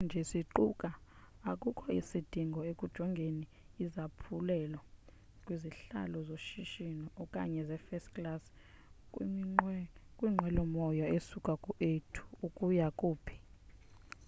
xa 0.01 0.05
sithetha 0.07 0.21
nje 0.21 0.29
siquka 0.31 0.89
akukho 1.51 1.85
sidingo 2.09 2.59
ekujongeni 2.71 3.43
izaphulelo 3.83 4.79
kwizihlalo 5.45 6.17
zoshishino 6.27 7.05
okanye 7.23 7.61
ze 7.67 7.77
first 7.85 8.07
class 8.15 8.43
kwinqwelomoya 10.17 11.05
esuka 11.17 11.53
ku 11.63 11.71
a 11.89 11.93
ukuya 12.45 12.87
ku 12.99 13.09
b 13.23 13.25